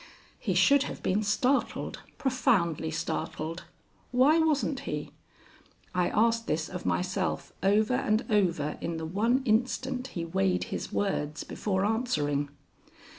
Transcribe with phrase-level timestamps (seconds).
[0.39, 3.65] He should have been startled, profoundly startled.
[4.09, 5.11] Why wasn't he?
[5.93, 10.91] I asked this of myself over and over in the one instant he weighed his
[10.91, 12.49] words before answering.